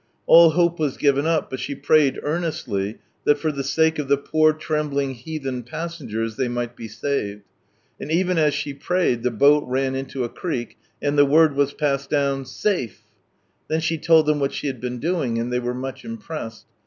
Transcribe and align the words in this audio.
All 0.25 0.49
hope 0.49 0.79
was 0.79 0.97
given 0.97 1.27
up, 1.27 1.51
but 1.51 1.59
she 1.59 1.75
prayed 1.75 2.19
earnestly 2.23 2.97
that, 3.25 3.37
for 3.37 3.51
the 3.51 3.63
sake 3.63 3.99
of 3.99 4.07
the 4.07 4.17
poor 4.17 4.51
trembling 4.51 5.13
heathen 5.13 5.61
passengers, 5.61 6.37
they 6.37 6.47
might 6.47 6.75
be 6.75 6.87
saved. 6.87 7.43
And 7.99 8.11
even 8.11 8.39
as 8.39 8.55
she 8.55 8.73
prayed, 8.73 9.21
the 9.21 9.29
boat 9.29 9.63
ran 9.67 9.93
into 9.93 10.23
a 10.23 10.27
creek, 10.29 10.79
and 11.03 11.19
the 11.19 11.25
word 11.25 11.55
was 11.55 11.73
passed 11.73 12.09
down" 12.09 12.45
Safe 12.45 12.99
I" 12.99 13.05
Then 13.67 13.79
she 13.79 13.99
told 13.99 14.25
them 14.25 14.39
what 14.39 14.53
she 14.53 14.65
had 14.65 14.81
been 14.81 14.97
doing, 14.97 15.37
and 15.37 15.53
they 15.53 15.59
were 15.59 15.75
much 15.75 16.03
impressed. 16.03 16.65